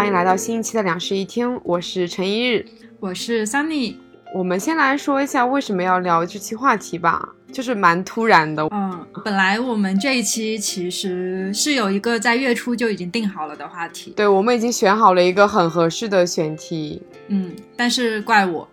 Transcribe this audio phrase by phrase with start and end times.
[0.00, 2.64] 欢迎来到新一期的两室一厅，我是陈一日，
[3.00, 3.96] 我是 Sunny。
[4.34, 8.66] 我们先来说一下为什么要聊这期话题吧，就是蛮突然的。
[8.70, 17.02] 嗯，本来我们这一期其实是有一个在月初就已经定好了的话题，对，我们已经选好了一个很合适的选题。
[17.28, 18.66] 嗯，但是怪我，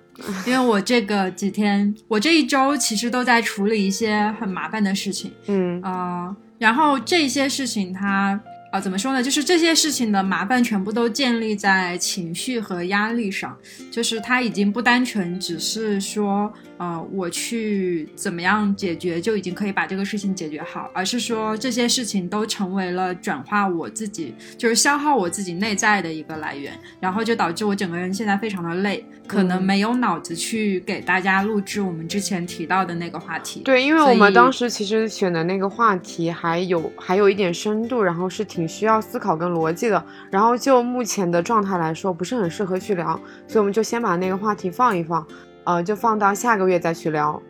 [0.46, 5.34] 因为我这个几天，我这一周其实都在处理一些很麻烦的事情。
[5.48, 8.40] 嗯啊、然后这些事情它
[8.78, 9.24] 啊、怎么说呢？
[9.24, 13.58] 就是这些事情的麻烦全部都建立在情绪和压力上，
[13.90, 33.62] 就是它已经不单纯只是说，呃，我去怎么样解决就已经可以把这个事情解决好，而是说这些事情都成为了转化我自己，就是消耗我自己内在的一个来源，然后就导致我整个人现在非常的累，可能嗯没有脑子去给大家录制我们之前提到的那个话题。
[33.62, 45.26] 对，因为我们当时其实选的那个话题还有还有一点深度，然后是挺需要思考跟逻辑的，然后就目前的状态来说不是很适合去聊，所以我们就先把那个话题放一放，
[45.64, 47.42] 呃，就放到下个月再去聊。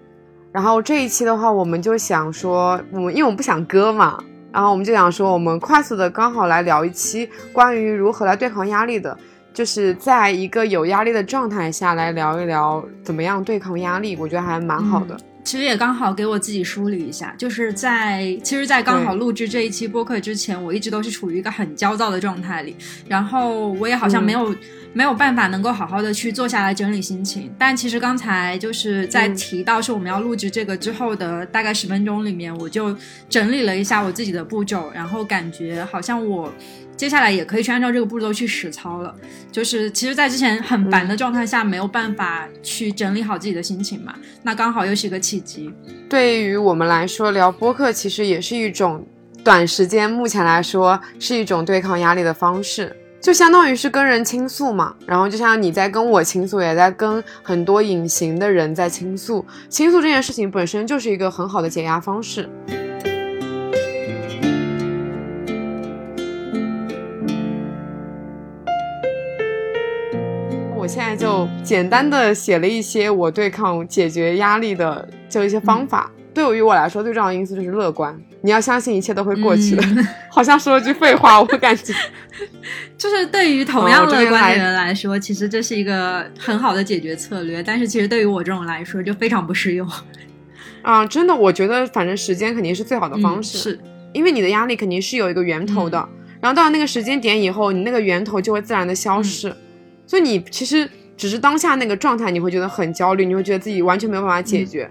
[0.51, 4.17] 然后这一期的话，我们就想说，我们因为我们不想割嘛，
[4.51, 9.15] 然后我们就想说，我们快速的刚好来聊一期关于如何来对抗压力的，
[9.53, 15.15] 就是在一个有压力的状态下来聊一聊怎么样对抗压力，我觉得还蛮好的。
[15.15, 22.75] 嗯 其实也刚好给我自己梳理一下，就是在其实，在刚好录制这一期播客之前，我一直都是处于一个很焦躁的状态里，
[23.07, 24.53] 然后我也好像没有、
[24.93, 27.53] 没有办法能够好好的去坐下来整理心情。
[27.57, 32.95] 但其实刚才就是在嗯提到是我们要录制这个之后的大概十分钟里面，我就
[33.29, 36.51] 整理了一下我自己的步骤，然后感觉好像我。
[36.95, 39.13] 接下来也可以去按照这个步骤去实操了，
[39.51, 45.71] 就是其实，在之前很烦的状态下，没有办法去整理好自己的心情嘛，那刚好又是一个契机。
[46.09, 49.05] 对于我们来说，聊播客其实也是一种
[49.43, 52.95] 短时间，目前来说是一种对抗压力的方式，
[53.27, 54.95] 就相当于是跟人倾诉嘛。
[55.05, 59.45] 然后就像你在跟我倾诉，也在跟很多隐形的人在倾诉。
[59.67, 62.47] 倾诉这件事情本身就是一个很好的解压方式。
[70.73, 76.09] 我现在就简单的写了一些我对抗解决压力的就一些方法。
[76.33, 78.17] 对于我来说，最重要的因素就是乐观。
[78.41, 79.83] 你要相信一切都会过去的。
[79.83, 81.91] 嗯 好像说了句废话，我感觉。
[82.97, 89.87] 就是对于同样乐观的人来说，其实这是一个很好的解决策略，但是其实对于我这种来说就非常不适用。
[90.81, 93.79] 啊、真的，我觉得反正时间肯定是最好的方式，嗯、是，
[94.13, 95.97] 因为你的压力肯定是有一个源头的，
[96.39, 99.53] 然后到了那个时间点以后，你那个源头就会自然的消失，
[100.05, 104.89] 所以你其实只是当下那个状态，你会觉得很焦虑，你会觉得自己完全没有办法解决。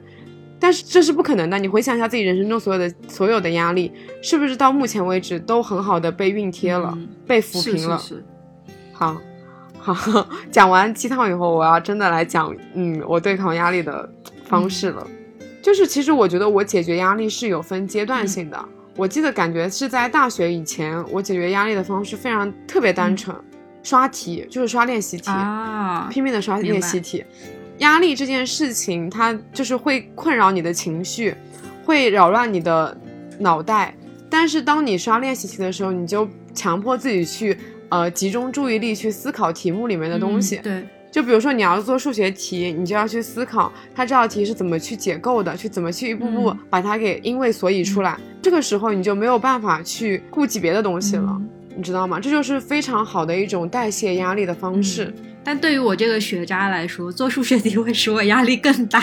[0.59, 1.59] 但是这是不可能的。
[1.59, 7.99] 你回想一下自己人生中所有的所有的压力，是不是到目前为止都很好的被熨贴了、嗯被抚平了？
[7.99, 8.25] 是是
[8.93, 9.17] 好，
[9.79, 14.09] 好， 讲完鸡汤以后，我要真的来讲，嗯，我对抗压力的
[14.45, 15.07] 方式了。
[15.61, 18.65] 就是其实我觉得我解决压力是有分阶段性的。
[18.95, 23.37] 我记得感觉是在大学以前，我解决压力的方式非常特别单纯，
[23.83, 27.25] 刷题就是刷练习题，啊，拼命的刷练习题。
[27.79, 31.35] 压力这件事情，它就是会困扰你的情绪，
[31.85, 32.97] 会扰乱你的
[33.39, 33.95] 脑袋。
[34.29, 37.57] 但是当你刷练习题的时候，你就强迫自己去
[37.91, 40.57] 呃集中注意力去思考题目里面的东西。
[40.57, 48.19] 嗯对，就比如说你要做数学题，你就要去思考它这道题是怎么去解构的，去怎么去一步步嗯把它给因为所以出来。
[48.43, 52.19] 这个时候你就没有办法去顾及别的东西了，嗯你知道吗？
[52.19, 55.13] 这就是非常好的一种代谢压力的方式。
[55.47, 59.01] 但对于我这个学渣来说，做数学题会使我压力更大。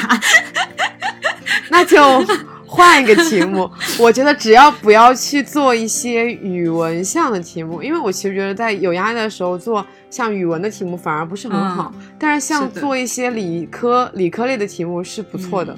[1.71, 2.21] 那就
[2.65, 3.71] 换一个题目。
[3.97, 15.73] 我觉得只要不要去做一些语文项的题目，因为我其实觉得在有压力的时候做像语文的题目反而不是很好，但是像做一些理科理科类的题目是不错的。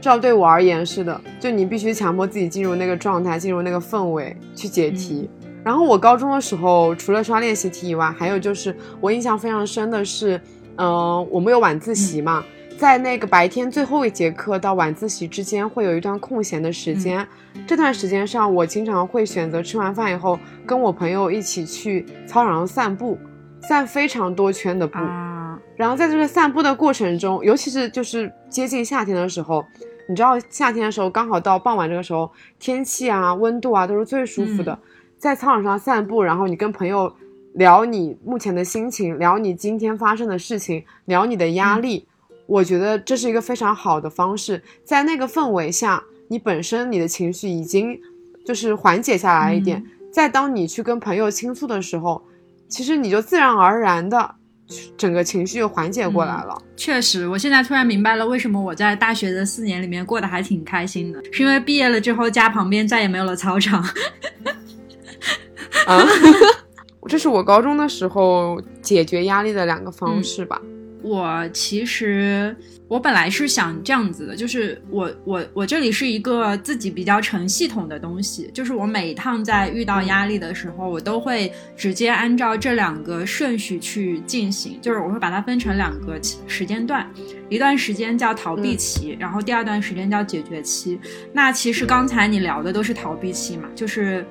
[0.00, 5.30] 至少对我而言是的，就你必须强迫自己进入那个状态，进入那个氛围去解题。
[5.68, 10.40] 然后我高中的时候，除了刷练习题以外，还有就是我印象非常深的是，
[10.76, 12.42] 嗯、我们有晚自习嘛，
[12.78, 17.28] 在那个白天最后一节课到晚自习之间会有一段空闲的时间，
[17.66, 23.18] 这段时间上我经常会选择吃完饭以后跟我朋友一起去操场上散步，
[23.60, 24.98] 散非常多圈的步。
[24.98, 29.62] 啊，然后在这个散步的过程中，尤其是就是接近夏天的时候，
[30.08, 34.78] 你知道夏天的时候刚好到傍晚这个时候，天气啊、温度啊都是最舒服的。
[35.18, 37.12] 在操场上散步，然后你跟朋友
[37.54, 42.06] 聊你目前的心情，聊你今天发生的事情，聊你的压力，
[42.46, 44.62] 我觉得这是一个非常好的方式。
[44.84, 48.00] 在那个氛围下，你本身你的情绪已经
[48.44, 49.84] 就是缓解下来一点。
[50.12, 52.22] 在当你去跟朋友倾诉的时候，
[52.68, 54.34] 其实你就自然而然的
[54.96, 56.62] 整个情绪缓解过来了。
[56.76, 63.84] 确实，我现在突然明白了为什么我在大学的四年里面过得还挺开心的，是因为毕业了之后家旁边再也没有了操场。
[65.86, 66.04] 啊，
[67.08, 70.60] 这是我高中的时候解决压力的两个方式吧。
[71.00, 72.54] 我其实
[72.88, 87.08] 我本来是想这样子的，就是我我我这里是一个自己比较成系统的东西，就是我每一趟在遇到压力的时候，我都会直接按照这两个顺序去进行，就是我会把它分成两个时间段，
[87.48, 90.98] 一段时间叫逃避期，然后第二段时间叫解决期。
[91.32, 94.26] 那其实刚才你聊的都是逃避期嘛，就是。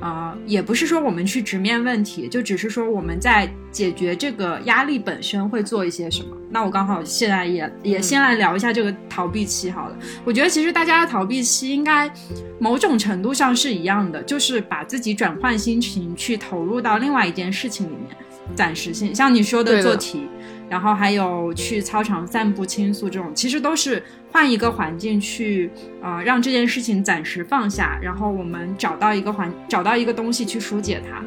[0.00, 6.28] 啊，也不是说我们去直面问题，就只是说我们在解决这个压力本身会做一些什么。
[6.50, 9.96] 那我刚好现在也也先来聊一下这个逃避期好了。
[10.24, 12.10] 我觉得其实大家的逃避期应该
[12.58, 18.16] 某种程度上是一样的，就是把自己转换心情去投入到另外一件事情里面，
[18.54, 20.26] 暂时性，像你说的做题。
[20.68, 24.02] 然后还有去操场散步倾诉这种，其实都是
[24.36, 25.70] 换一个环境去，
[26.02, 31.24] 呃，让这件事情暂时放下，然后我们找到一个环，找到一个东西去疏解它。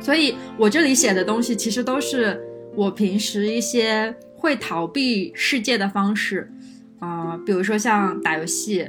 [0.00, 2.40] 所以我这里写的东西，其实都是
[2.76, 6.48] 我平时一些会逃避世界的方式，
[7.00, 8.88] 啊，比如说像打游戏，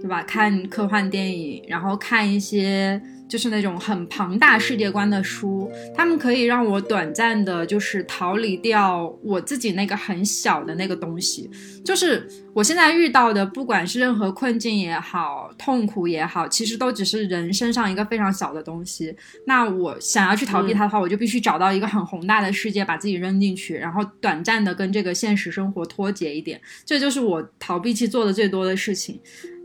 [0.00, 0.22] 对吧？
[0.22, 3.02] 看科幻电影，然后看一些。
[3.28, 11.50] 就是那种很庞大世界观的书，他们可以让我短暂的，就是逃离掉我自己那个很小的那个东西。
[11.84, 19.14] 就是我现在遇到的，不管是任何困境也好，痛苦也好，其实都只是人身上一个非常小的东西。
[19.46, 26.60] 那我想要去逃避它的话，我就必须找到一个很宏大的世界，把自己扔进去，然后短暂的跟这个现实生活脱节一点。
[26.86, 29.20] 这就是我逃避期做的最多的事情。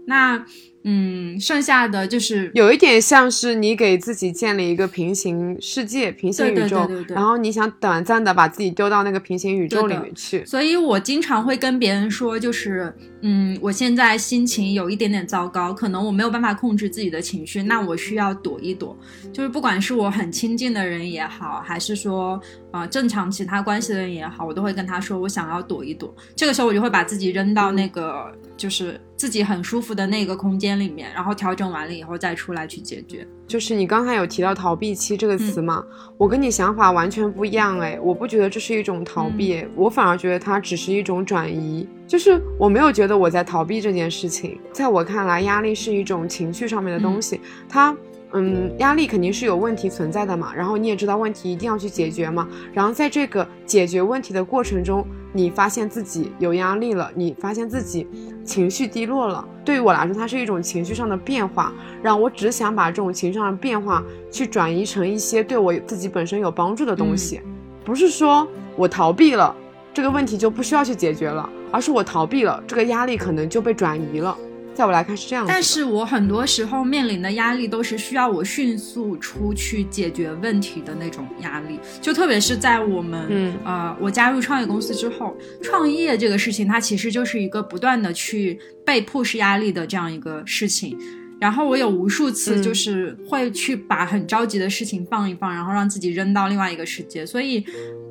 [0.05, 0.45] 那。
[0.85, 10.45] 嗯，剩下的就是有一点像是你给自己建立一个平行世界、平行宇宙，然后你想短暂的把自己丢到那个平行宇宙里面去。
[10.45, 18.97] 所以我经常会跟别人说，就是嗯，我现在心情有一点点糟糕，可能我没有办法控制自己的情绪，那我需要躲一躲。
[19.31, 22.37] 就是不管是我很亲近的人也好，还是说
[22.71, 26.13] 啊正常其他关系的人也好，我都会跟他说，我想要躲一躲。
[26.35, 28.99] 这个时候我就会把自己扔到那个就是。
[29.23, 33.25] 自己很舒服的那个空间里面，然后调整完了以后再出来去解决。
[33.47, 35.81] 就是你刚才有提到逃避期这个词嘛？
[36.17, 41.87] 我跟你想法完全不一样哎，我不觉得这是一种逃避，我反而觉得它只是一种转移。
[42.05, 47.39] 就是我没有觉得我在逃避这件事情，在我看来，压力是一种情绪上面的东西，
[47.69, 47.95] 它。
[48.33, 58.07] 嗯，压力肯定是有问题存在的嘛，然后你也知道问题一定要去解决嘛，然后在这个解决问题的过程中，你发现自己有压力了，你发现自己
[58.43, 59.47] 情绪低落了。
[59.63, 61.71] 对于我来说，它是一种情绪上的变化，
[62.01, 67.39] 让我只想把这种情绪上的变化去转移成一些对我自己本身有帮助的东西，
[67.85, 69.55] 不是说我逃避了
[69.93, 74.35] 这个问题就不需要去解决了，而是我逃避了这个压力可能就被转移了。
[74.73, 83.53] 在我来看是这样，但是我很多时候面临的压力都是需要我迅速出去解决问题的那种压力，就特别是在我们，嗯。
[83.63, 90.97] 呃，我加入创业公司之后，创业这个事情它其实就是一个不断的去被迫施压力的这样一个事情，
[91.39, 97.63] 然后我有无数次就是会去把很着急的事情放一放，然后让自己扔到另外一个世界，所以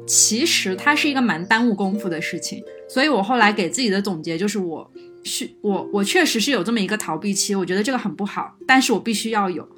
[0.06, 4.88] 其实它是一个蛮耽误功夫的事情，所以我后来给自己的总结就是我。
[5.24, 9.68] 是我，我确实是有这么一个逃避期，我觉得这个很不好，但是我必须要有，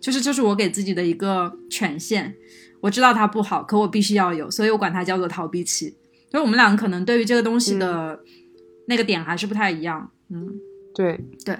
[0.00, 2.32] 就是这是我给自己的一个权限，
[2.80, 5.96] 我知道它不好，可我必须要有，所以我管它叫做逃避期。
[6.30, 8.20] 所以我们两个可能对于这个东西的
[8.86, 10.48] 那个点还是不太一样，嗯，
[10.94, 11.56] 对对。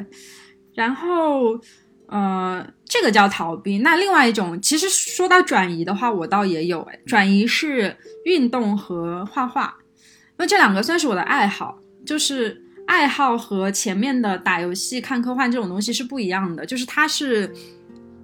[0.74, 1.60] 然后，
[2.06, 3.78] 呃，这个叫逃避。
[3.78, 9.76] 那另外一种，其实说到转移的话，我倒也有，哎，转移是运动和画画，
[10.38, 12.62] 那这两个算是我的爱好，就是。
[12.86, 17.50] 爱好和前面的打游戏、看科幻这种东西是不一样的，就是它是，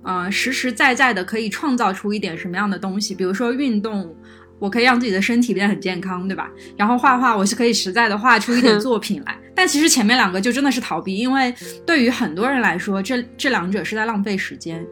[0.02, 3.14] 呃，实实在在的可以创造出一点什么样的东西。
[3.14, 4.14] 比如说运动，
[4.58, 6.50] 我可以让自己的身体变得很健康，对吧？
[6.76, 9.38] 然后画画，我是可以实在的画出一点作品来。
[9.54, 11.54] 但其实前面两个就真的是逃避，因为
[11.86, 14.84] 对于很多人来说，这这两者是在浪费时间，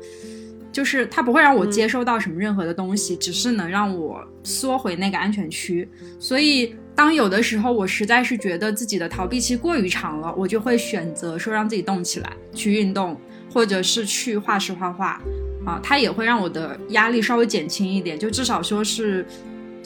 [0.72, 5.86] 就是它不会让我接收到什么任何的东西，只是能让我缩回那个安全区，
[6.18, 6.74] 所以。
[6.96, 13.20] 当有的时候我实在是觉得自己的逃避期过于长了，我就会选择说让自己动起来，去运动，
[13.52, 15.20] 或者是去画室画画，
[15.66, 19.26] 啊，它也会让我的压力稍微减轻一点，就至少说是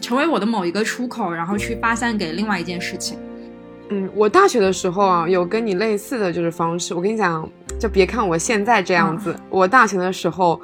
[0.01, 3.19] 成为我的某一个出口，然后去发散给另外一件事情。
[3.91, 6.95] 嗯，我大学的时候啊，有跟你类似的就是方式。
[6.95, 10.61] 我跟你讲，就别看我现在这样子，我大学的时候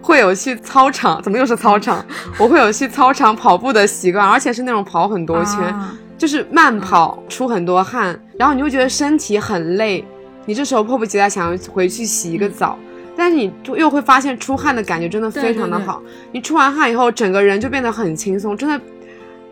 [0.00, 2.04] 会有去操场，怎么又是操场？
[2.38, 10.04] 我会有去操场跑步的习惯，而且是那种跑很多圈，啊就是慢跑，出很多汗，然后你会觉得身体很累，
[10.46, 12.78] 你这时候迫不及待想要回去洗一个澡。
[13.16, 18.80] 但是你就又会发现出汗的感觉真的非常的对对对好，你出完汗以后，整个人就变得很轻松，真的，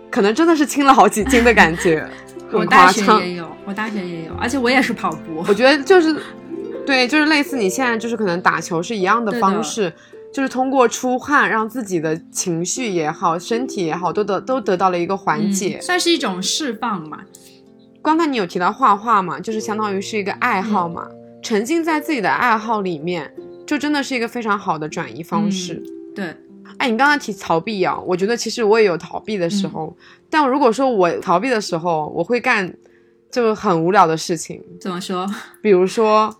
[0.09, 2.09] 可能真的是轻了好几斤的感觉，
[2.53, 3.03] 我大学。
[3.21, 5.45] 也有，我大学也有，而且我也是跑步。
[5.49, 6.15] 我觉得就是，
[6.85, 9.93] 对，就是类似你现在就是可能打球是一样的方式，
[10.33, 15.79] 就是通过出汗让自己的情绪也好，身体也好，都得都得到了一个缓解。
[15.81, 17.21] 嗯，算是一种释放嘛。
[18.03, 23.33] 刚才你有提到画画嘛，就是相当于是一个爱好嘛，嗯沉浸在自己的爱好里面，
[23.67, 25.83] 就真的是一个非常好的转移方式。
[26.15, 26.35] 对，
[26.79, 29.97] 哎，你刚刚提逃避啊，我觉得其实我也有逃避的时候，
[30.29, 32.73] 但如果说我逃避的时候，我会干
[33.31, 35.27] 就很无聊的事情，怎么说
[35.63, 36.35] 比如说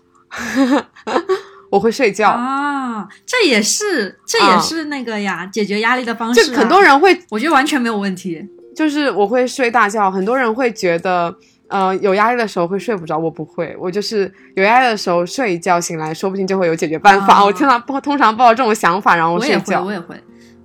[1.69, 3.07] 我会睡觉，啊？
[3.25, 6.43] 这也是，这也是那个呀，解决压力的方式、啊。
[6.43, 8.45] 就很多，人会我觉得完全没有问题。
[8.75, 11.35] 就是我会睡大觉，很多人会觉得。
[11.71, 17.41] 呃，有压力的时候会睡不着，我不会，我就是有压力的时候睡一觉，醒来说不定就会有解决办法。
[17.41, 19.75] 哦我经常抱通常抱着这种想法，然后我也会。
[19.77, 20.15] 我也会。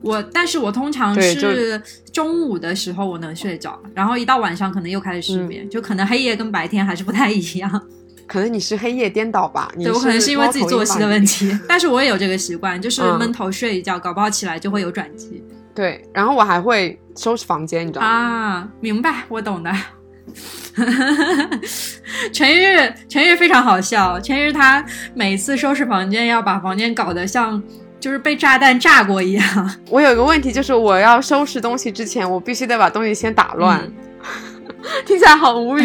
[0.02, 1.80] 我，但是我通常是
[2.12, 7.82] 中午的时候我能睡着，然后一到晚上可能又开始失嗯眠，就可能黑夜跟白天还是不太一样。
[8.26, 9.70] 可能你是黑夜颠倒吧？
[9.76, 11.06] 你对我可能是因为自己作息的。
[11.06, 15.42] 问题，但是我也有这个习惯，就是嗯闷头睡一觉，搞不好起来就会有转机
[15.74, 18.08] 对，然后我还会收拾房间，你知道吗？
[18.08, 18.68] 啊。
[18.80, 19.72] 明白，我懂的。
[22.32, 24.20] 陈玉，陈玉非常好笑。
[24.20, 27.62] 陈玉他每次收拾房间要把房间搞得像
[27.98, 29.70] 就是被炸弹炸过一样。
[29.90, 33.80] 我有一个问题，就是我要收拾东西之前，我必须得把东西先打乱。
[33.80, 33.92] 嗯
[35.04, 35.82] 听起来好无语，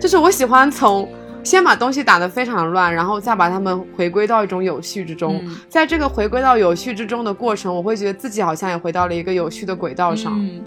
[0.00, 1.06] 就是我喜欢从
[1.42, 5.38] 先把东西打得非常乱，然后再把它们回归到一种有序之中。
[5.44, 10.34] 嗯在这个回归到有序之中的过程，我会觉得自己好像也回到了一个有序的轨道上。
[10.38, 10.62] 嗯，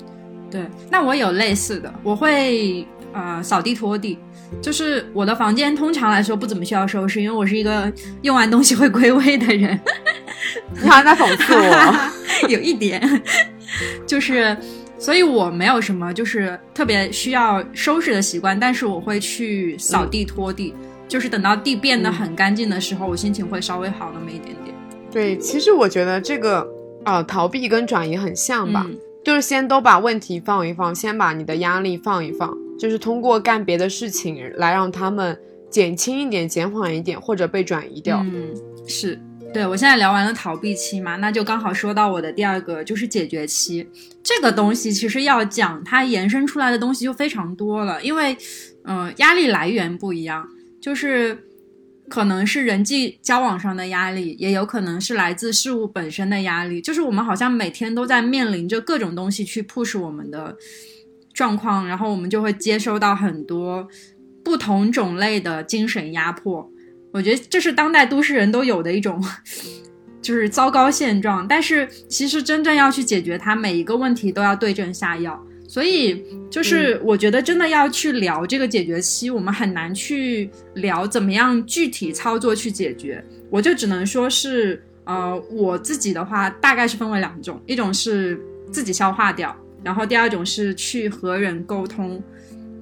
[0.51, 0.61] 对。
[0.91, 4.19] 那我有类似的，我会呃扫地拖地。
[4.61, 7.91] 就是我的房间通常来说不怎么需要收拾，因为我是一个
[8.21, 9.79] 用完东西会归位的人。
[10.79, 11.95] 你好像在讽刺我。
[12.47, 13.01] 有一点，
[14.05, 14.55] 就是，
[14.99, 20.73] 所以我没有什么就是特别需要收拾的习惯，但是我会去扫地拖地，
[21.07, 24.75] 就是等到地变得很干净的时候，我心情会稍微好那么一点点。
[25.11, 26.67] 对，其实我觉得这个
[27.05, 28.85] 呃逃避跟转移很像吧。
[28.87, 35.37] 嗯就是先都把问题放一放，先把你的压力放一放，就是通过干别的事情来让他们
[35.69, 38.23] 减轻一点、减缓一点，或者被转移掉。
[38.23, 38.53] 嗯，
[38.87, 39.19] 是。
[39.53, 43.87] 对我现在聊完了逃避期嘛，那就刚好说到我的第二个就是解决期。
[44.21, 48.35] 这个东西其实要讲，它延伸出来的东西就非常多了，因为，
[48.83, 50.45] 嗯、压力来源不一样，
[50.81, 51.45] 就是
[52.09, 56.81] 可能是人际交往上的压力，也有可能是来自事物本身的压力。
[56.81, 60.57] 就是我们好像每天都在面临着各种东西去 push 我们的
[61.35, 63.87] 状况，然后我们就会接收到很多
[64.43, 66.67] 不同种类的精神压迫。
[67.11, 69.23] 我觉得这是当代都市人都有的一种，
[70.21, 71.47] 就是糟糕现状。
[71.47, 75.39] 但是其实真正要去解决它，每一个问题都要对症下药。
[75.67, 83.23] 所以就是我觉得真的要去聊这个解决期，我们很难去聊怎么样具体操作去解决。
[83.49, 88.39] 我就只能说是，呃，我自己的话大概是分为两种，一种是
[88.71, 92.21] 自己消化掉，然后第二种是去和人沟通，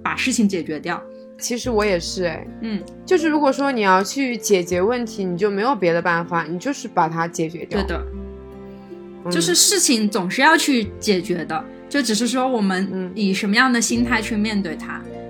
[0.02, 1.00] 把事情解决掉。
[1.38, 7.80] 其实我也是，哎，嗯，就是如果说你要去解决问题，你就没有别的办法，你就是把它解决掉。
[7.82, 8.04] 对的。
[8.12, 15.02] 嗯就是事情总是要去解决的，就只是说我们嗯以什么样的心态去面对它。
[15.06, 15.23] 嗯，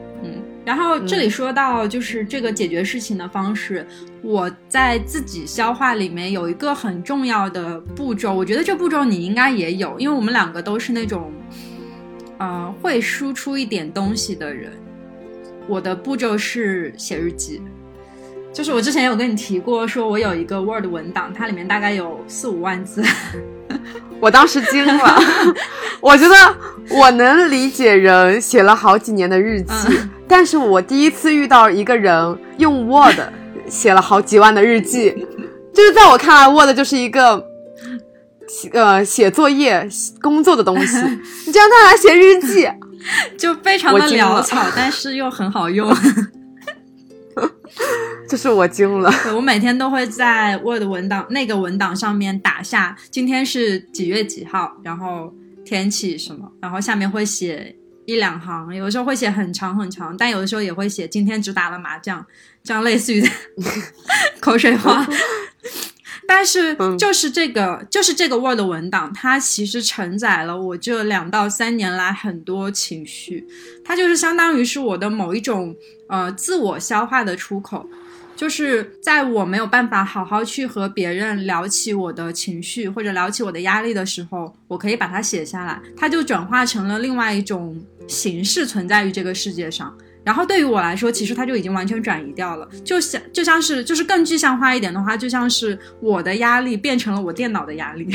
[0.65, 3.85] 然后这里说到就是这个解决事情的方式，
[4.21, 11.31] 我在自己消化里面有一个很重要的步骤，我觉得这步骤你应该也有，因为我们两个都是那种，
[12.37, 14.71] 呃，会输出一点东西的人。
[15.67, 17.61] 我的步骤是写日记。
[18.53, 23.03] 就是我之前有跟你提过，说我有一个 Word 文档，它里面大概有四五万字，
[24.21, 25.19] 我当时惊了，
[25.99, 26.35] 我觉得
[26.91, 30.09] 我能理解人写了好几年的日记，嗯。
[30.27, 33.19] 但是我第一次遇到一个人用 Word
[33.67, 35.13] 写了好几万的日记，
[35.73, 37.43] 就是在我看来，Word 就是一个
[38.71, 39.87] 呃写作业
[40.21, 40.97] 工作的东西，
[41.47, 42.69] 你就让他来写日记，
[43.37, 45.91] 就非常的潦草，但是又很好用。
[48.29, 49.11] 就是我惊了。
[49.23, 55.33] 对我每天都会在 Word 文档那个文档上面打下今天是几月几号，然后
[55.65, 57.75] 天气什么，然后下面会写
[58.05, 62.25] 一两行，有的时候会写很长很长，但有的时候也会写今天只打了麻将，
[62.63, 63.23] 这样类似于
[64.41, 65.07] 口水话。
[66.27, 73.47] 但是就是这个，就是这个 Word 文档，它其实承载了我这两到三年来很多情绪，
[73.83, 75.75] 它就是相当于是我的某一种
[76.09, 77.87] 呃自我消化的出口。
[78.35, 89.95] 就是在我没有办法好好去和别人聊起我的情绪或者聊起我的压力的时候，我可以把它写下来，它就转化成了另外一种形式存在于这个世界上。
[90.23, 98.07] 然后对于我来说，其实它就已经完全转移掉了，就像就像是就是更具象化一点的话，就像是我的压力变成了我电脑的压力。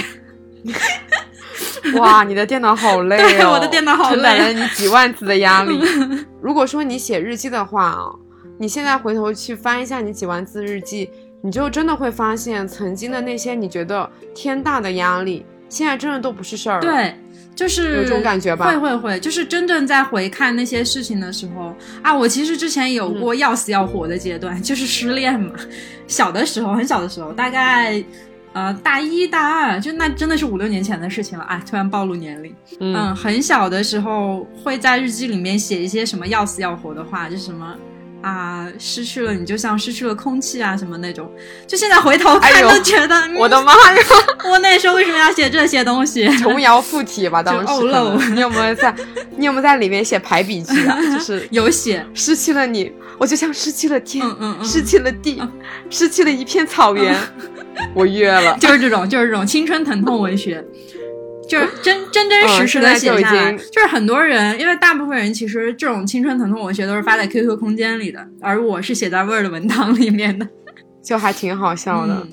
[1.95, 3.53] 哇，你的电脑好累哦！
[3.53, 5.79] 我的电脑好累，承载了你几万字的压力。
[6.43, 8.11] 如果说你写日记的话啊。
[8.61, 11.09] 你现在回头去翻一下你几万字日记，
[11.43, 16.81] 你就真的会发现，曾经的那些你觉得天大的压力，现在真的都不是事儿了。
[16.81, 17.15] 对，
[17.55, 18.67] 就是有种感觉吧？
[18.67, 25.53] 会会会，就是真正在回看那些事情的时候啊，我其实之前有过要死要活的阶段，就是失恋嘛。
[26.07, 28.03] 小的时候，很小的时候，大概
[28.53, 31.63] 呃大一大二，就那真的是五六年前的事情了啊！
[31.69, 37.77] 突然暴露年龄，嗯，很小的时候会在日记里面写一些什么要死要活的话，就什么。
[38.21, 41.31] 啊，失去了你就像失去了空气啊，什么那种，
[41.67, 44.03] 就现在回头看都觉得，我的妈呀！
[44.51, 46.29] 我那时候为什么要写这些东西？
[46.39, 47.87] 琼瑶附体吧，当时。
[47.93, 48.95] 哦你有没有在？
[49.37, 50.99] 你有没有在里面写排比句啊？
[51.15, 54.25] 就是有写，失去了你，我就像失去了天，
[54.65, 55.41] 失去了地，
[55.89, 57.17] 失去了一片草原，
[57.95, 58.57] 我约了。
[58.59, 60.65] 就是这种，就是这种青春疼痛文学。
[61.49, 70.47] 就是真真真实实的写下来，就是很多人，因为大部分人其实这种青春疼痛文学都是发在 QQ 空间里的，而我是写在 Word 文档里面的，
[71.03, 72.27] 就还挺好笑的。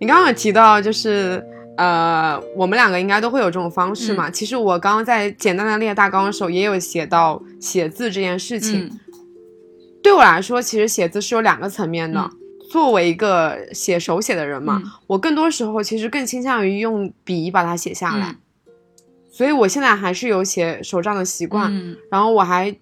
[0.00, 1.42] 你刚刚有提到，就是
[1.76, 4.28] 呃，我们两个应该都会有这种方式嘛。
[4.28, 8.90] 其实我刚刚在简单的列大纲的时候，也有写到写字这件事情。
[10.02, 12.30] 对我来说，其实写字是有两个层面的。
[12.70, 18.36] 作为一个写手写的人嘛，我更多时候其实更倾向于用笔把它写下来，
[19.28, 21.96] 所以我现在还是有写手账的习惯。
[22.08, 22.72] 然后我还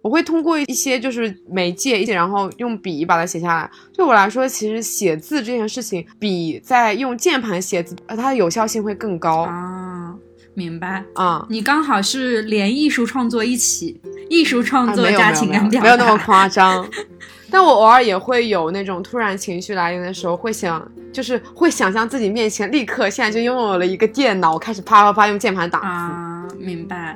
[0.00, 3.70] 我会通过一些就是媒介一些，然后用笔把它写下来。
[3.92, 10.14] 对我来说，其实写字这件事情比在用键盘写字，它的有效性会更高啊。
[10.54, 16.86] 明白啊，你刚好是连艺术创作一起，艺术创作加情感表达，没有那么夸张。
[17.50, 25.86] 但我偶尔也会有那种突然情绪来临的时候，会想，就是会想象自己面前立刻现在就拥有了一个电脑，开始啪啪啪用键盘打字。
[25.86, 27.14] 啊，明白。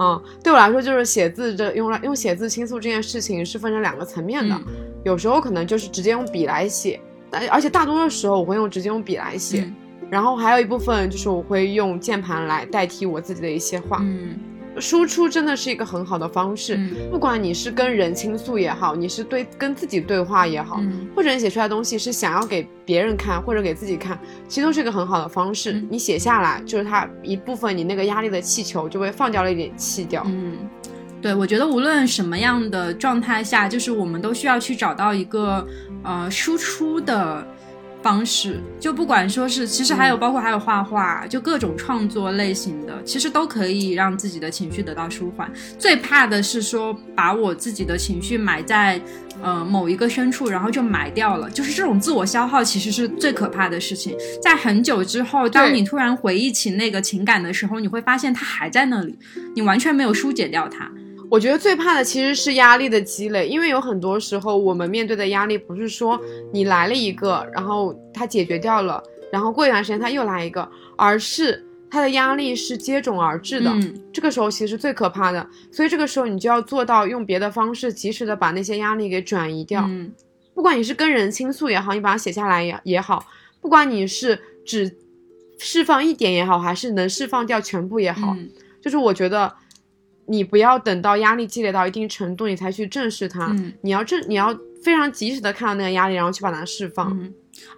[0.00, 4.56] 嗯，对我来说，就是写字这用来用写字倾诉这件事情是分成两个层面的。
[5.04, 9.68] 有时候可能就是直接用笔来写，但而且大多数时候我会用直接用笔来写。
[10.10, 13.98] 然后还有一部分就是我会用键盘来代替我自己的一些话。
[14.00, 14.38] 嗯。
[14.80, 16.78] 输出真的是一个很好的方式，
[17.10, 20.80] 不管你是跟人倾诉也好，你是对跟自己对话也好，
[21.16, 24.16] 或者你写出来的东西是想要给别人看或者给自己看，
[24.46, 25.84] 其实都是一个很好的方式。
[25.90, 30.22] 你写下来，就是它一部分你那个压力的气球就会放掉了一点气掉。
[30.26, 30.56] 嗯，
[31.20, 35.66] 对，我觉得无论什么样的状态下，就是我们都需要去找到一个
[36.04, 37.44] 呃输出的。
[38.02, 45.50] 方式就不管说是，其实还有包括还有画画，就各种创作类型的，其实都可以让自己的情绪得到舒缓。
[45.78, 49.00] 最怕的是说把我自己的情绪埋在
[49.42, 51.50] 呃某一个深处，然后就埋掉了。
[51.50, 54.16] 就是这种自我消耗，其实是最可怕的事情。
[54.40, 59.18] 在很久之后，当你突然回忆起那个情感的时候，你会发现它还在那里，
[59.54, 60.90] 你完全没有疏解掉它。
[61.30, 66.18] 我觉得最怕的其实是压力的积累，因为有很多时候我们面对的压力不是说
[66.52, 73.70] 你来了一个，然后他解决掉了，然后过一段时间他又来一个，而是他的压力是接踵而至的。
[74.12, 79.88] 这个时候其实最可怕的，所以这个时候你就要做到用别的方式及时的把那些压力给转移掉。
[80.54, 83.24] 不管你是跟人倾诉也好，你把它写下来也也好，
[83.60, 84.96] 不管你是只
[85.58, 88.34] 释放一点也好，还是能释放掉全部也好，
[88.80, 89.52] 就是我觉得。
[90.28, 93.54] 你不要等到压力积累到一定程度，你才去正视它。
[93.82, 97.18] 你要正，你要非常及时的看到那个压力，然后去把它释放。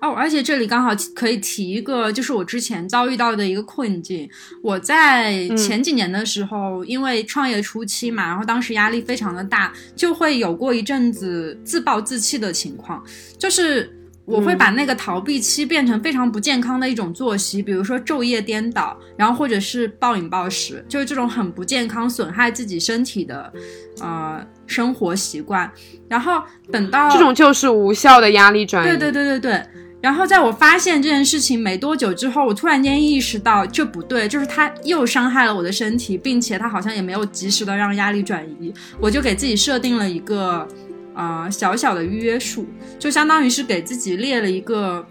[0.01, 4.29] 哦，而且这里刚好可以提一个，就是我之前遭遇到的一个困境。
[4.63, 13.03] 我在前几年的时候，因为创业初期嘛，然后当时压力非常的大，就会有过一阵子自暴自弃的情况，
[13.39, 13.97] 就是。
[14.31, 23.53] 我会把那个逃避期变成非常不健康的一种作息，比如说昼夜颠倒，然后或者是暴饮暴食，就是这种很不健康、损害自己身体的，
[24.01, 25.71] 呃，生活习惯。
[26.09, 28.89] 然后等到这种就是无效的压力转移。
[28.89, 29.63] 对对对对对。
[30.03, 40.67] 然后在我发现这件事情没多久之后，我突然间意识到这不对，就是它又伤害了我的身体，并且它好像也没有及时的让压力转移，我就给自己设定了一个
[41.15, 42.67] 呃小小的约束，
[42.99, 45.07] 就相当于是给自己列了一个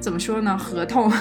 [0.00, 1.12] 怎么说呢合同，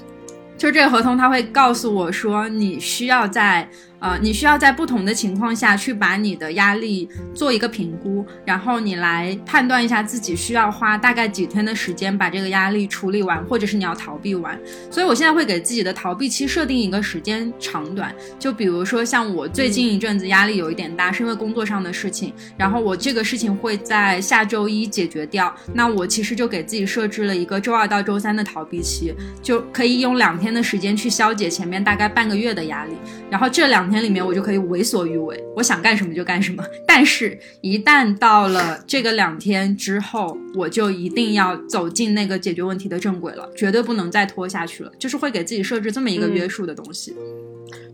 [0.56, 3.68] 就这个合同他会告诉我说你需要在。
[4.00, 14.56] 呃，你需要在不同的情况下去把你的压力做一个评估，然后你来判断一下自己需要花大概几天的时间把这个压力处理完，或者是你要逃避完。
[14.88, 32.92] 所以我现在会给自己的逃避期设定一个时间长短，就比如说像我最近一阵子压力有一点大，是因为工作上的事情，然后我这个事情会在下周一解决掉，那我其实就给自己设置了一个周二到周三的逃避期，就可以用两天的时间去消解前面大概半个月的压力，
[33.28, 33.87] 然后这两。
[33.90, 36.64] 天里面我就可以为所欲为，我想干什么就干什么。
[36.86, 44.92] 但是，一旦到了这个两天之后，我就一定要走进那个解决问题的正轨了，绝对不能再拖下去了。
[44.98, 47.14] 就是会给自己设置这么一个约束的东西，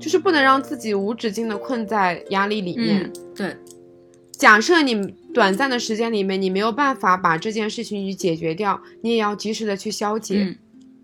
[0.01, 3.13] 就是不能让自己无止境的困在压力里面。
[3.35, 3.57] 对，
[4.33, 10.57] 假设你短暂的时间里面你没有办法把这件事情去解决掉，你也要及时的去消解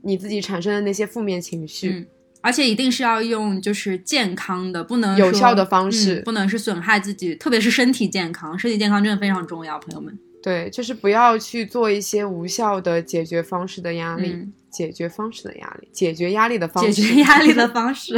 [0.03, 2.07] 你自己产生的那些负面情绪。
[2.42, 10.18] 而且一定是要用就是健康的，不能有效的方式，不能是损害自己，特别是身体健康，身体健康真的非常重要，朋友们。
[10.42, 18.14] 对，就是不要去做一些无效的解决方式的压力，解决方式的压力，解决压力的方式，解决压力的方式，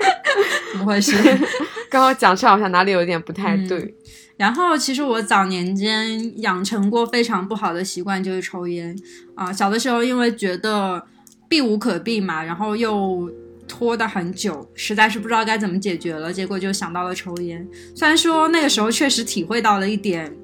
[0.72, 1.12] 怎么回事？
[1.90, 3.94] 刚刚讲出来好像哪里有点不太对。
[4.38, 8.96] 然后其实我早年间养成过非常不好的习惯，就是抽烟
[9.34, 9.52] 啊。
[9.52, 11.04] 小的时候因为觉得
[11.46, 13.30] 避无可避嘛，然后又。
[13.70, 17.64] 拖得很久，实在是不知道该怎么解决了，结果就想到了抽烟。
[17.94, 20.36] 虽然说那个时候确实体会到了一点，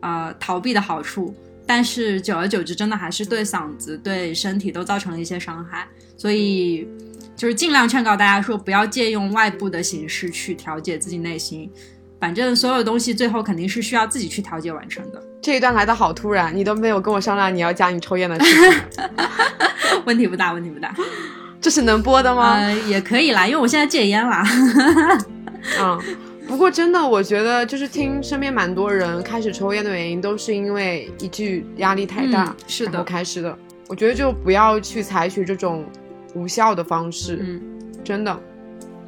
[0.00, 1.34] 呃，逃避的好处，
[1.66, 5.88] 但是久而久之，真的还是对嗓子、对身体都造成了一些伤害。
[6.18, 6.86] 所以，
[7.34, 11.70] 就是尽量劝告大家说，不要借用外部的形式去调节自己内心。
[12.20, 15.20] 反正所有东西最后肯定是需要自己去调节完成的。
[15.42, 18.54] 这一段来的好突然，你都没有跟我商量你要加你抽烟的事
[18.90, 19.02] 情。
[20.06, 20.94] 问题不大，问题不大。
[21.62, 22.56] 这是能播的吗？
[22.56, 24.42] 呃，也可以啦，因为我现在戒烟了。
[25.80, 26.02] 嗯，
[26.48, 33.56] 不过真的，我觉得就是听身边蛮多人开始抽烟的原因，都是因为一句压力太大，是的，开始的。
[33.86, 35.84] 我觉得就不要去采取这种
[36.34, 37.38] 无效的方式。
[37.40, 37.62] 嗯，
[38.02, 38.36] 真的，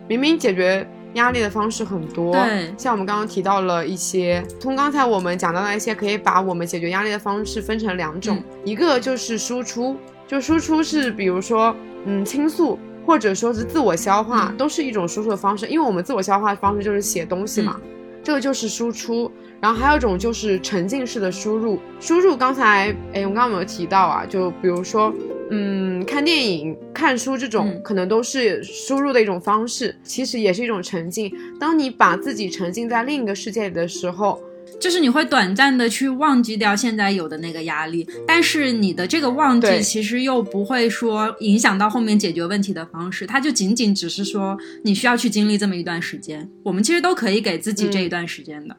[0.06, 9.96] 明明解决压力的方式很多，对，像我们刚刚提到了一些，从刚才我们讲到的一些，可以把我们解决压力的方式分成两种，一个就是输出，
[10.28, 11.74] 就输出是比如说。
[12.04, 15.66] 嗯，倾诉或者说是自我消化，都是一种输出的方式。
[15.66, 17.80] 因为我们自我消化的方式就是写东西嘛，
[18.22, 19.30] 这个就是输出。
[19.60, 21.78] 然后还有一种就是沉浸式的输入。
[21.98, 24.26] 输入刚才，哎，我刚刚有没有提到啊？
[24.26, 25.12] 就比如说，
[25.50, 31.32] 嗯，看电影、看书这种，可能都是输入的一种方式，其实也是一种沉浸。
[31.58, 34.38] 当你把自己沉浸在另一个世界里的时候。
[34.80, 46.48] 就是你会短暂的去忘记掉现在有的那个压力，但是你的这个忘记其实又不会说影响到后面解决问题的方式，它就仅仅只是说你需要去经历这么一段时间。
[46.62, 48.76] 我们其实都可以给自己这一段时间的。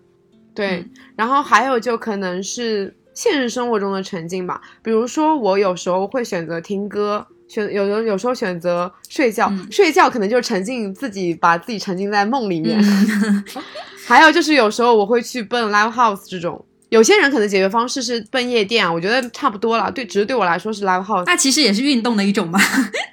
[0.54, 7.26] 对，然后还有就可能是现实生活中的沉浸吧，比如说我有时候会选择听歌，
[7.64, 12.78] 选有的有时候选择睡觉，睡觉可能就是沉浸自己，把自己沉浸在梦里面。
[14.06, 19.90] 还有就是有时候我会去奔 live house 这种，有些人可能解决方式是奔夜店，我觉得差不多了。
[19.90, 22.60] 对，只是对我来说是 live house，那其实也是运动的一种吧，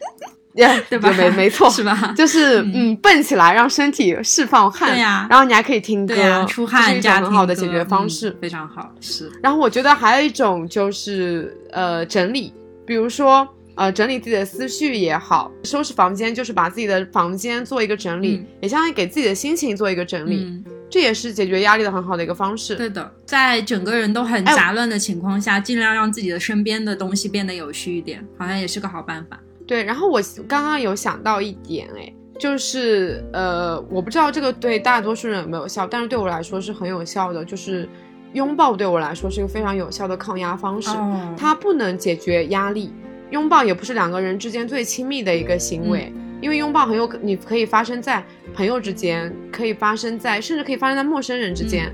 [0.91, 1.11] 对吧？
[1.17, 2.13] 没没错，是吧？
[2.15, 5.27] 就是嗯，蹦起来让身体释放汗，对呀。
[5.31, 6.15] 然后你还可以听歌，
[6.47, 8.93] 出汗，一种很好的解决方式，非常好。
[9.01, 9.33] 是。
[9.43, 12.53] 然后我觉得还有一种就是呃整理，
[12.85, 20.63] 比如说呃整理自己的思绪也好，收拾房间就是把自己的房间做一个整理，也相当于给自己的心情做一个整理。
[20.91, 22.75] 这也是解决压力的很好的一个方式。
[22.75, 29.41] 对的，在整个人都很杂乱的情况下，尽量让自己的身边的东西变得有序一点，好像也是个好办法。
[29.67, 37.89] 对，然后我刚刚有想到一点，哎，就是呃，我不知道这个对大多数人有没有效，但是对我来说是很有效的，就是
[38.35, 40.91] 拥抱对我来说是一个非常有效的抗压方式。
[41.39, 42.93] 它不能解决压力，
[43.33, 46.13] 拥抱也不是两个人之间最亲密的一个行为。
[46.41, 48.21] 因为拥抱很有可，你可以发生在
[48.53, 51.89] 朋友之间，可以发生在，甚至可以发生在陌生人之间，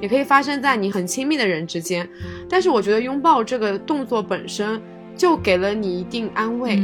[0.00, 2.08] 也可以发生在你很亲密的人之间。
[2.48, 4.82] 但是我觉得拥抱这个动作本身
[5.16, 6.82] 就给了你一定安慰，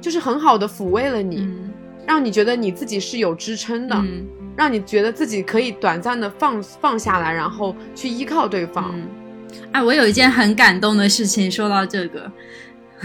[0.00, 1.48] 就是很好的抚慰了你，
[2.04, 4.04] 让你觉得你自己是有支撑的，
[4.56, 8.92] 让你觉得自己可以短暂的放放下来，然后去依靠对方。
[9.70, 12.28] 哎，我有一件很感动的事情，说到这个。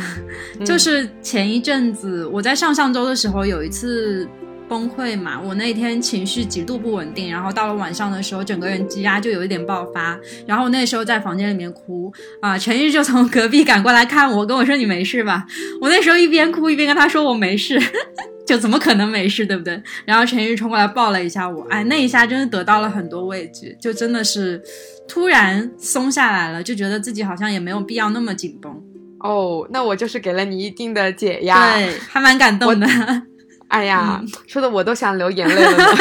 [0.66, 4.28] 就是前一阵子我在上上周的时候有一次
[4.68, 15.46] 崩溃嘛，我那天情绪极度不稳定，然后到了晚上的时候，整个人积压就有一点爆发，然后那时候在房间里面哭啊，陈玉就从隔壁赶过来看我，跟我说你没事吧？
[15.80, 17.80] 我那时候一边哭一边跟他说我没事。
[18.46, 19.82] 就怎么可能没事，对不对？
[20.06, 24.62] 然后陈玉冲过来抱了一下我，哎，那一下真的得到了很多慰藉，就真的是
[25.08, 28.80] 突然松下来了，就觉得自己好像也没有必要那么紧绷。
[29.26, 32.88] 哦，那我就是给了你一定的解压，对，还蛮感动的。
[33.68, 35.98] 哎呀，说的我都想流眼泪了。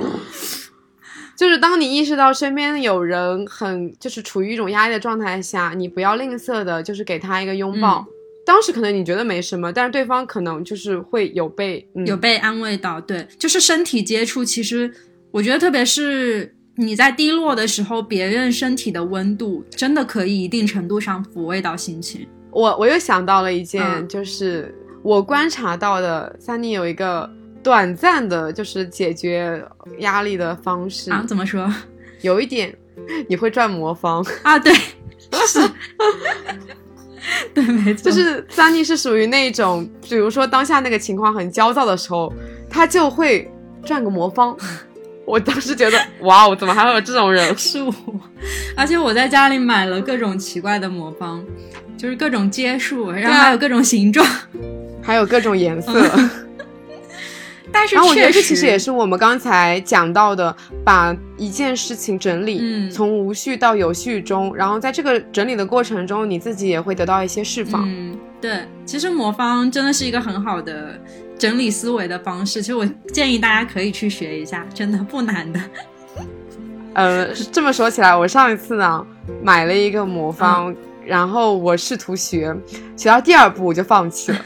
[1.36, 8.06] 就是当你意识到身边有人很就是处于一种压力的状态下，你不要吝啬的，就是给他一个拥抱。
[8.44, 14.44] 当时可能你觉得没什么，但是对方可能就是会有被有被安慰到，对，就是身体接触。
[14.44, 14.92] 其实
[15.30, 22.26] 我觉得，特别是你在低落的时候，别人身体的温度真的可以一定程度上抚慰到心情。
[22.50, 27.28] 我我又想到了一件，就是我观察到的，三妮有一个
[27.62, 29.62] 短暂的，就是解决
[29.98, 31.22] 压力的方式啊？
[31.28, 31.70] 怎么说？
[32.22, 32.74] 有一点，
[33.28, 34.58] 你会转魔方啊？
[34.58, 34.72] 对，
[35.46, 35.60] 是。
[37.52, 42.32] 对，没错，就是三妮是属于那种，比如说当下那个情况很焦躁的时候，
[42.70, 43.52] 他就会
[43.84, 44.56] 转个魔方。
[45.30, 47.54] 我当时觉得，哇哦，怎么还会有这种人？
[47.56, 47.94] 是我，
[48.76, 51.42] 而且我在家里买了各种奇怪的魔方，
[51.96, 54.26] 就是各种阶数，然后还有各种形状，
[55.00, 55.92] 还有各种颜色。
[57.72, 67.88] 但是，然后我觉得这其实也是我们刚才讲到的，把一件事情整理，从无序到有序中，然后在这个整理的过程中，你自己也会得到一些释放。
[67.88, 71.00] 嗯，对，其实魔方真的是一个很好的
[71.40, 75.58] 整理思维的方式，其实我建议大家可以去学一下，真的不难的。
[76.92, 79.06] 呃，这么说起来，我上一次呢
[79.42, 80.74] 买了一个魔方，
[81.06, 82.54] 然后我试图学，
[82.94, 84.38] 学到第二步我就放弃了。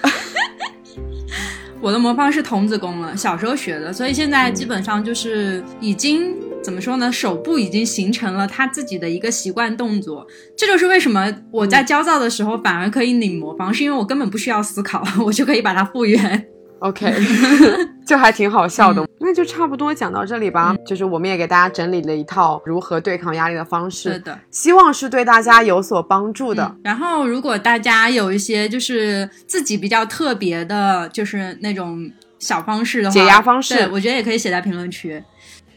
[1.83, 7.11] 我的魔方是童子功了，小时候学的，所以现在基本上就是已经怎么说呢？
[7.11, 10.25] 手部已经形成了他自己的一个习惯动作。
[10.57, 16.47] 这就是为什么我在焦躁的时候反而可以拧魔方，是因为我根本不需要思考， 我就可以把它复原。
[16.85, 17.11] OK，
[18.07, 19.03] 就还挺好笑的。
[19.19, 20.77] 那就差不多讲到这里吧。
[20.87, 26.77] 就是我们也给大家整理了一套如何对抗压力的方式，是的，希望是对大家有所帮助的。
[26.83, 35.25] 然后，如果大家有一些就是自己比较特别的，就是那种小方式的解压方式，我觉得也可以写在评论区。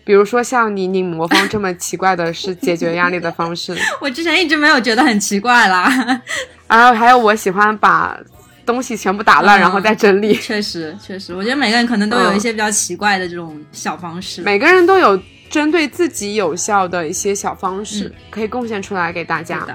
[0.04, 5.90] 比如说像你拧魔方这么奇怪的是解决压力的方式， 我之前一直没有觉得很奇怪啦。
[6.68, 8.20] 然后还有我喜欢把。
[8.68, 10.36] 东西全部打烂，然后再整理。
[10.38, 14.42] 确实，确实，我觉得每个人可能都有一些比较奇怪的这种小方式。
[14.42, 19.66] 每个人都有针对自己有效的一些小方式，可以贡献出来给大家。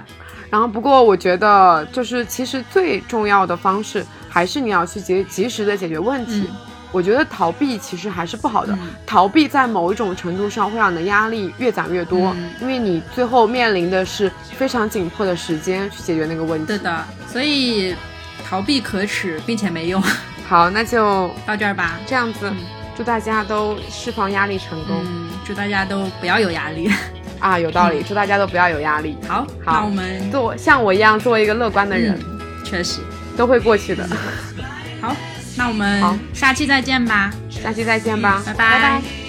[0.51, 6.49] 然后，不过我觉得，就是其实最重要的方式，还是你要去及及时的解决问题。
[6.93, 16.67] 我觉得逃避其实还是不好的，逃避在某一种程度上会让你的压力越攒越多，因为你最后面临的是非常紧迫的时间去解决那个问题。
[16.67, 17.95] 对的，所以。
[18.53, 20.03] 逃避可耻，并且没用。
[20.47, 21.99] 好，那就到这儿吧。
[22.07, 22.53] 这样子，
[22.95, 24.99] 祝大家都释放压力成功。
[25.07, 26.93] 嗯，祝大家都不要有压力。
[27.41, 28.03] 啊，有道理。
[28.07, 29.17] 祝大家都不要有压力。
[29.27, 32.21] 好，好那我们做像我一样做一个乐观的人。
[32.62, 33.01] 确实，
[33.38, 34.07] 都会过去的。
[35.01, 35.17] 好，
[35.57, 36.03] 那我们
[36.35, 37.33] 下期再见吧。
[37.49, 38.43] 下期再见吧。
[38.45, 39.22] 拜拜。